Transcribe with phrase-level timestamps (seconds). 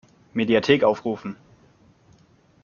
[0.33, 1.37] Mediathek aufrufen!